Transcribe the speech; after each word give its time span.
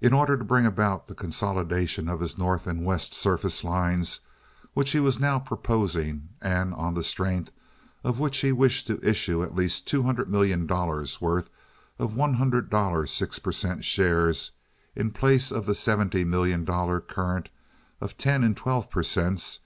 In 0.00 0.14
order 0.14 0.34
to 0.38 0.44
bring 0.44 0.64
about 0.64 1.08
the 1.08 1.14
consolidation 1.14 2.08
of 2.08 2.20
his 2.20 2.38
North 2.38 2.66
and 2.66 2.86
West 2.86 3.12
surface 3.12 3.62
lines, 3.62 4.20
which 4.72 4.92
he 4.92 4.98
was 4.98 5.20
now 5.20 5.38
proposing 5.38 6.30
and 6.40 6.72
on 6.72 6.94
the 6.94 7.02
strength 7.02 7.52
of 8.02 8.18
which 8.18 8.38
he 8.38 8.50
wished 8.50 8.86
to 8.86 8.98
issue 9.06 9.42
at 9.42 9.54
least 9.54 9.86
two 9.86 10.04
hundred 10.04 10.30
million 10.30 10.64
dollars' 10.66 11.20
worth 11.20 11.50
of 11.98 12.16
one 12.16 12.32
hundred 12.32 12.70
dollar 12.70 13.06
six 13.06 13.38
per 13.38 13.52
cent. 13.52 13.84
shares 13.84 14.52
in 14.96 15.10
place 15.10 15.52
of 15.52 15.66
the 15.66 15.74
seventy 15.74 16.24
million 16.24 16.64
dollars 16.64 17.02
current 17.06 17.50
of 18.00 18.16
ten 18.16 18.42
and 18.42 18.56
twelve 18.56 18.88
per 18.88 19.02
cents. 19.02 19.60